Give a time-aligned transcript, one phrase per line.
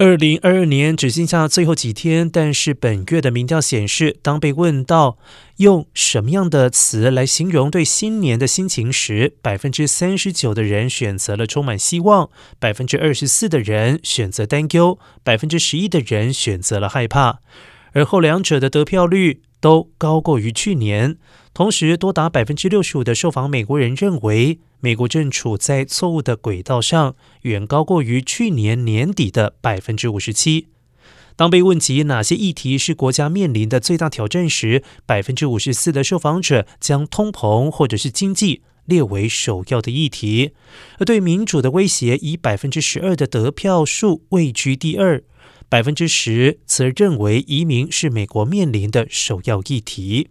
[0.00, 5.18] 二零二二年只剩下最后几天，但是本月的民调显示，当被问到
[5.56, 12.30] 用什么样的词来形容对新年的心情时，百分之三十九的人选择了充满希望，
[12.60, 17.40] 百分之二十四的人选择担忧，百分之十一的人选择了害怕，
[17.98, 21.16] 而后两者的得票率都高过于去年。
[21.52, 24.60] 同时，多达百分之六十五的受访美国人认为。
[24.80, 30.68] 美国正处在错误的轨道上，远高过于去年年底的百分之五十七。
[31.34, 40.52] 当被问及哪些议题是国家面临的最大挑战时，百分之五十四的受访者将通膨或者是经济列为首要的议题，
[40.98, 45.24] 而对民主的威胁以百分之十二的得票数位居第二，
[45.68, 50.30] 百分之十则认为移民是美国面临的首要议题。